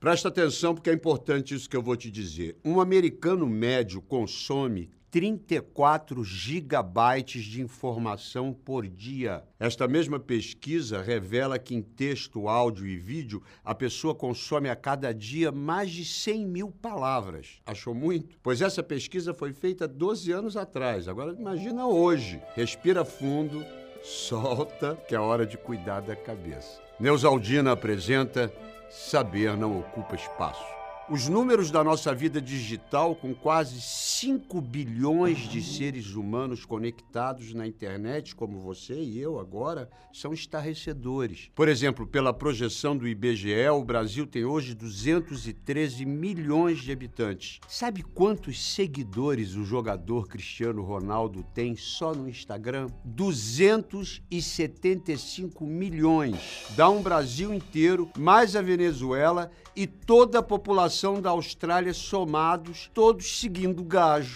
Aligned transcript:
Presta 0.00 0.28
atenção 0.28 0.74
porque 0.74 0.88
é 0.88 0.94
importante 0.94 1.54
isso 1.54 1.68
que 1.68 1.76
eu 1.76 1.82
vou 1.82 1.94
te 1.94 2.10
dizer. 2.10 2.56
Um 2.64 2.80
americano 2.80 3.46
médio 3.46 4.00
consome 4.00 4.88
34 5.10 6.24
gigabytes 6.24 7.44
de 7.44 7.60
informação 7.60 8.50
por 8.50 8.88
dia. 8.88 9.44
Esta 9.58 9.86
mesma 9.86 10.18
pesquisa 10.18 11.02
revela 11.02 11.58
que 11.58 11.74
em 11.74 11.82
texto, 11.82 12.48
áudio 12.48 12.86
e 12.86 12.96
vídeo, 12.96 13.42
a 13.62 13.74
pessoa 13.74 14.14
consome 14.14 14.70
a 14.70 14.76
cada 14.76 15.12
dia 15.12 15.52
mais 15.52 15.90
de 15.90 16.06
100 16.06 16.46
mil 16.46 16.70
palavras. 16.70 17.60
Achou 17.66 17.94
muito? 17.94 18.38
Pois 18.42 18.62
essa 18.62 18.82
pesquisa 18.82 19.34
foi 19.34 19.52
feita 19.52 19.86
12 19.86 20.32
anos 20.32 20.56
atrás. 20.56 21.08
Agora 21.08 21.36
imagina 21.38 21.86
hoje. 21.86 22.40
Respira 22.54 23.04
fundo, 23.04 23.62
solta, 24.02 24.96
que 25.06 25.14
é 25.14 25.20
hora 25.20 25.44
de 25.44 25.58
cuidar 25.58 26.00
da 26.00 26.16
cabeça. 26.16 26.80
Neusaldina 26.98 27.72
apresenta 27.72 28.50
Saber 28.90 29.56
Não 29.56 29.78
Ocupa 29.78 30.16
Espaço. 30.16 30.79
Os 31.12 31.28
números 31.28 31.72
da 31.72 31.82
nossa 31.82 32.14
vida 32.14 32.40
digital, 32.40 33.16
com 33.16 33.34
quase 33.34 33.80
5 33.80 34.60
bilhões 34.60 35.38
de 35.38 35.60
seres 35.60 36.14
humanos 36.14 36.64
conectados 36.64 37.52
na 37.52 37.66
internet, 37.66 38.36
como 38.36 38.60
você 38.60 38.94
e 38.94 39.18
eu 39.18 39.40
agora, 39.40 39.90
são 40.12 40.32
estarrecedores. 40.32 41.50
Por 41.52 41.68
exemplo, 41.68 42.06
pela 42.06 42.32
projeção 42.32 42.96
do 42.96 43.08
IBGE, 43.08 43.68
o 43.70 43.82
Brasil 43.82 44.24
tem 44.24 44.44
hoje 44.44 44.72
213 44.72 46.06
milhões 46.06 46.78
de 46.78 46.92
habitantes. 46.92 47.58
Sabe 47.66 48.04
quantos 48.04 48.72
seguidores 48.72 49.56
o 49.56 49.64
jogador 49.64 50.28
Cristiano 50.28 50.84
Ronaldo 50.84 51.44
tem 51.52 51.74
só 51.74 52.14
no 52.14 52.28
Instagram? 52.28 52.86
275 53.04 55.66
milhões. 55.66 56.66
Dá 56.76 56.88
um 56.88 57.02
Brasil 57.02 57.52
inteiro, 57.52 58.08
mais 58.16 58.54
a 58.54 58.62
Venezuela 58.62 59.50
e 59.74 59.88
toda 59.88 60.38
a 60.38 60.42
população 60.42 60.99
da 61.20 61.30
Austrália 61.30 61.94
somados, 61.94 62.90
todos 62.92 63.40
seguindo 63.40 63.80
o 63.80 63.84
gajo. 63.84 64.34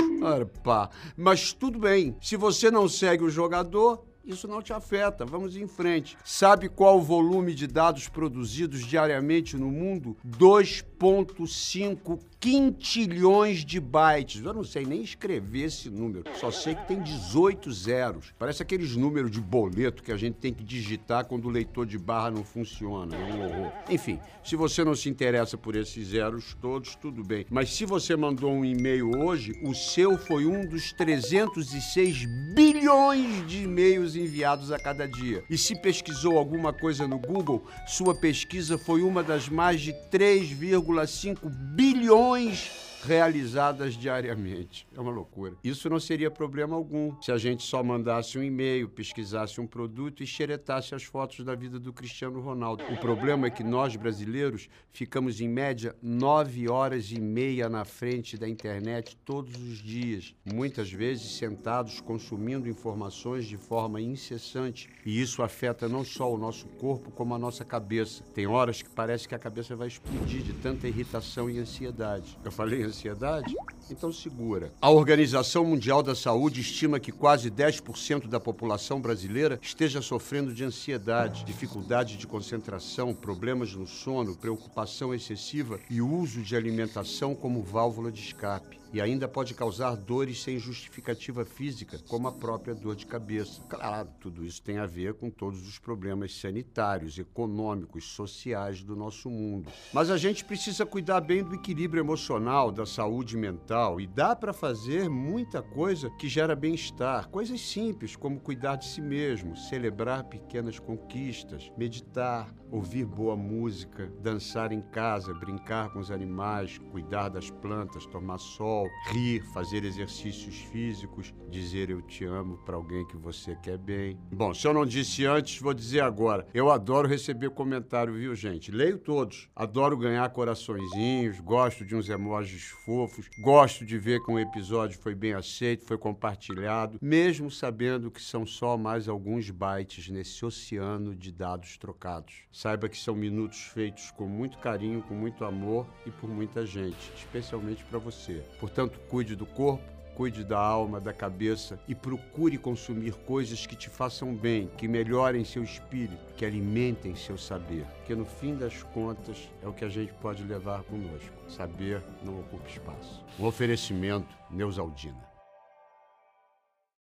Mas 1.15 1.53
tudo 1.53 1.79
bem, 1.79 2.17
se 2.23 2.37
você 2.37 2.71
não 2.71 2.89
segue 2.89 3.23
o 3.25 3.31
jogador, 3.31 4.03
isso 4.25 4.49
não 4.49 4.63
te 4.63 4.73
afeta. 4.73 5.27
Vamos 5.27 5.55
em 5.57 5.67
frente. 5.67 6.17
Sabe 6.25 6.71
qual 6.71 6.97
o 6.97 7.03
volume 7.03 7.55
de 7.55 7.67
dados 7.67 8.09
produzidos 8.09 8.87
diariamente 8.87 9.55
no 9.57 9.71
mundo? 9.71 10.17
2,5 10.27 12.19
quintilhões 12.45 13.65
de 13.65 13.81
bytes. 13.81 14.45
Eu 14.45 14.53
não 14.53 14.65
sei 14.65 14.85
nem 14.85 15.01
escrever 15.01 15.63
esse 15.63 15.89
número. 15.89 16.25
Só 16.39 16.51
sei 16.51 16.75
que 16.75 16.87
tem 16.87 17.01
18 17.01 17.73
zeros. 17.73 18.35
Parece 18.39 18.63
aqueles 18.63 18.95
números 18.95 19.31
de 19.31 19.41
boleto 19.41 20.03
que 20.03 20.13
a 20.13 20.17
gente 20.19 20.35
tem 20.35 20.53
que 20.53 20.63
digitar 20.63 21.25
quando 21.25 21.47
o 21.47 21.51
leitor 21.51 21.87
de 21.87 21.97
barra 21.97 22.33
não 22.33 22.45
funciona. 22.45 23.17
É 23.17 23.33
um 23.33 23.45
horror. 23.47 23.73
Enfim, 23.89 24.21
se 24.45 24.57
você 24.57 24.85
não 24.85 24.95
se 24.95 25.09
interessa 25.09 25.57
por 25.57 25.75
esses 25.75 26.09
zeros 26.09 26.55
todos, 26.61 26.95
tudo 26.97 27.25
bem. 27.25 27.47
Mas 27.49 27.73
se 27.73 27.87
você 27.87 28.15
mandou 28.15 28.53
um 28.53 28.63
e-mail 28.63 29.11
hoje, 29.23 29.53
o 29.63 29.75
seu 29.75 30.19
foi 30.19 30.45
um 30.45 30.69
dos 30.69 30.93
306 30.93 32.27
bilhões 32.55 33.47
de 33.47 33.63
e-mails 33.63 34.17
enviados 34.17 34.71
a 34.71 34.79
cada 34.79 35.09
dia. 35.09 35.43
E 35.49 35.57
se 35.57 35.75
pesquisou 35.81 36.37
alguma 36.37 36.75
coisa 36.75 37.09
no 37.09 37.19
Google, 37.19 37.65
sua 37.87 38.15
pesquisa 38.15 38.77
foi 38.77 39.01
uma 39.01 39.23
das 39.23 39.49
mais 39.49 39.81
de 39.81 39.95
3,5 40.13 41.49
bilhões 41.75 42.34
milhões 42.35 42.84
realizadas 43.05 43.95
diariamente. 43.95 44.87
É 44.97 45.01
uma 45.01 45.11
loucura. 45.11 45.55
Isso 45.63 45.89
não 45.91 46.01
seria 46.01 46.31
problema 46.31 46.75
algum 46.75 47.15
se 47.21 47.31
a 47.31 47.39
gente 47.39 47.63
só 47.63 47.83
mandasse 47.83 48.39
um 48.39 48.43
e-mail, 48.43 48.89
pesquisasse 48.89 49.61
um 49.61 49.67
produto 49.67 50.23
e 50.23 50.27
xeretasse 50.27 50.95
as 50.95 51.05
fotos 51.05 51.45
da 51.45 51.55
vida 51.55 51.79
do 51.79 51.93
Cristiano 51.93 52.41
Ronaldo. 52.41 52.85
O 52.91 52.97
problema 52.97 53.47
é 53.47 53.51
que 53.51 53.63
nós 53.63 53.95
brasileiros 53.97 54.69
ficamos 54.91 55.41
em 55.41 55.49
média 55.49 55.95
nove 56.03 56.69
horas 56.69 57.11
e 57.13 57.21
meia 57.21 57.69
na 57.69 57.85
frente 57.85 58.39
da 58.39 58.49
internet 58.49 59.17
todos 59.25 59.55
os 59.61 59.79
dias, 59.79 60.35
muitas 60.45 60.91
vezes 60.91 61.37
sentados 61.37 62.01
consumindo 62.01 62.69
informações 62.69 63.45
de 63.45 63.57
forma 63.57 64.01
incessante. 64.01 64.89
E 65.05 65.21
isso 65.21 65.43
afeta 65.43 65.89
não 65.89 66.05
só 66.05 66.33
o 66.33 66.39
nosso 66.39 66.67
corpo, 66.69 67.11
como 67.11 67.35
a 67.35 67.39
nossa 67.39 67.65
cabeça. 67.65 68.23
Tem 68.35 68.47
horas 68.47 68.81
que 68.81 68.91
parece 68.91 69.29
que 69.29 69.35
a 69.35 69.39
cabeça 69.39 69.77
vai 69.77 69.89
explodir 69.89 70.43
de 70.43 70.53
tanta 70.55 70.89
irritação 70.89 71.51
e 71.51 71.59
ansiedade. 71.59 72.39
Eu 72.45 72.53
falei 72.53 72.83
ansiedade? 72.95 73.55
Então 73.91 74.13
segura. 74.13 74.73
A 74.81 74.91
Organização 74.91 75.65
Mundial 75.65 76.03
da 76.03 76.15
Saúde 76.15 76.61
estima 76.61 76.99
que 76.99 77.13
quase 77.13 77.51
10% 77.51 78.29
da 78.29 78.41
população 78.41 79.01
brasileira 79.01 79.59
esteja 79.63 80.01
sofrendo 80.01 80.53
de 80.55 80.65
ansiedade, 80.65 81.45
dificuldade 81.45 82.17
de 82.17 82.27
concentração, 82.27 83.15
problemas 83.15 83.75
no 83.75 83.87
sono, 83.87 84.37
preocupação 84.37 85.15
excessiva 85.15 85.79
e 85.91 86.01
uso 86.01 86.43
de 86.43 86.57
alimentação 86.57 87.35
como 87.35 87.63
válvula 87.63 88.11
de 88.11 88.21
escape 88.21 88.85
e 88.95 89.01
ainda 89.01 89.27
pode 89.27 89.55
causar 89.55 89.97
dores 89.97 90.41
sem 90.41 90.57
justificativa 90.57 91.45
física, 91.45 91.99
como 92.09 92.29
a 92.29 92.33
própria 92.33 92.77
dor 92.77 92.95
de 92.95 93.05
cabeça. 93.05 93.61
Claro, 93.69 94.09
tudo 94.21 94.45
isso 94.45 94.63
tem 94.63 94.79
a 94.79 94.87
ver 94.87 95.15
com 95.15 95.31
todos 95.31 95.67
os 95.67 95.81
problemas 95.81 96.33
sanitários, 96.39 97.19
econômicos, 97.19 98.05
sociais 98.05 98.85
do 98.85 98.95
nosso 98.95 99.29
mundo. 99.29 99.69
Mas 99.93 100.11
a 100.11 100.17
gente 100.17 100.45
precisa 100.45 100.87
cuidar 100.87 101.21
bem 101.21 101.43
do 101.43 101.57
equilíbrio 101.57 102.01
emocional, 102.01 102.71
da 102.71 102.87
saúde 102.87 103.37
mental 103.37 103.74
e 103.99 104.07
dá 104.07 104.37
para 104.37 104.53
fazer 104.53 105.11
muita 105.11 105.61
coisa 105.61 106.09
que 106.11 106.29
gera 106.29 106.55
bem-estar. 106.55 107.29
Coisas 107.29 107.61
simples, 107.61 108.15
como 108.15 108.39
cuidar 108.39 108.77
de 108.77 108.85
si 108.85 109.01
mesmo, 109.01 109.57
celebrar 109.57 110.23
pequenas 110.25 110.79
conquistas, 110.79 111.73
meditar, 111.77 112.55
ouvir 112.71 113.05
boa 113.05 113.37
música, 113.37 114.13
dançar 114.21 114.71
em 114.71 114.81
casa, 114.81 115.35
brincar 115.35 115.93
com 115.93 115.99
os 115.99 116.13
animais, 116.13 116.79
cuidar 116.93 117.29
das 117.29 117.51
plantas, 117.51 118.07
tomar 118.07 118.39
sol 118.39 118.89
rir, 119.11 119.43
fazer 119.53 119.85
exercícios 119.85 120.57
físicos, 120.57 121.35
dizer 121.51 121.91
eu 121.91 122.01
te 122.01 122.25
amo 122.25 122.59
para 122.59 122.77
alguém 122.77 123.05
que 123.09 123.17
você 123.17 123.57
quer 123.57 123.79
bem. 123.79 124.17
Bom, 124.33 124.55
se 124.55 124.69
eu 124.69 124.73
não 124.73 124.87
disse 124.87 125.27
antes, 125.27 125.61
vou 125.61 125.75
dizer 125.75 126.01
agora. 126.01 126.47
Eu 126.55 126.71
adoro 126.71 127.09
receber 127.09 127.51
comentário, 127.51 128.15
viu, 128.15 128.37
gente? 128.37 128.71
Leio 128.71 128.99
todos. 128.99 129.49
Adoro 129.55 129.97
ganhar 129.97 130.29
coraçõezinhos, 130.31 131.41
gosto 131.41 131.85
de 131.85 131.97
uns 131.97 132.09
emojis 132.09 132.67
fofos, 132.85 133.29
gosto 133.43 133.64
de 133.87 133.99
ver 133.99 134.23
que 134.23 134.31
um 134.31 134.39
episódio 134.39 134.99
foi 134.99 135.15
bem 135.15 135.33
aceito, 135.33 135.87
foi 135.87 135.97
compartilhado, 135.97 136.99
mesmo 137.01 137.51
sabendo 137.51 138.11
que 138.11 138.21
são 138.21 138.45
só 138.45 138.77
mais 138.77 139.09
alguns 139.09 139.49
bytes 139.51 140.09
nesse 140.09 140.45
oceano 140.45 141.15
de 141.15 141.33
dados 141.33 141.79
trocados. 141.79 142.43
Saiba 142.53 142.89
que 142.89 142.99
são 142.99 143.15
minutos 143.15 143.61
feitos 143.61 144.11
com 144.11 144.27
muito 144.27 144.59
carinho, 144.59 145.01
com 145.03 145.15
muito 145.15 145.43
amor 145.45 145.87
e 146.05 146.11
por 146.11 146.29
muita 146.29 146.67
gente, 146.67 147.11
especialmente 147.17 147.83
para 147.85 147.99
você. 147.99 148.45
Por 148.61 148.75
Portanto, 148.75 148.99
cuide 149.09 149.37
do 149.37 149.47
corpo, 149.47 149.85
cuide 150.15 150.45
da 150.45 150.59
alma, 150.59 151.01
da 151.01 151.13
cabeça 151.13 151.79
e 151.89 151.95
procure 151.95 152.57
consumir 152.57 153.15
coisas 153.27 153.67
que 153.67 153.77
te 153.77 153.89
façam 153.91 154.35
bem, 154.35 154.71
que 154.77 154.89
melhorem 154.89 155.45
seu 155.45 155.63
espírito, 155.63 156.35
que 156.37 156.45
alimentem 156.45 157.15
seu 157.15 157.37
saber. 157.37 157.87
Que 158.07 158.15
no 158.15 158.25
fim 158.25 158.55
das 158.55 158.83
contas 158.83 159.49
é 159.63 159.69
o 159.69 159.73
que 159.73 159.85
a 159.85 159.89
gente 159.89 160.13
pode 160.15 160.43
levar 160.45 160.83
conosco. 160.85 161.35
Saber 161.49 162.03
não 162.23 162.41
ocupa 162.41 162.69
espaço. 162.69 163.25
Um 163.39 163.47
oferecimento 163.47 164.35
Neusaldina. 164.51 165.34